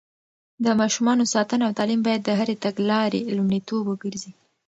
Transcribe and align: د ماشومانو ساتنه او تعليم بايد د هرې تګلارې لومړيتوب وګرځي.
د 0.63 0.65
ماشومانو 0.81 1.23
ساتنه 1.33 1.63
او 1.67 1.75
تعليم 1.79 2.01
بايد 2.07 2.21
د 2.25 2.29
هرې 2.39 2.55
تګلارې 2.65 3.21
لومړيتوب 3.37 3.83
وګرځي. 3.87 4.31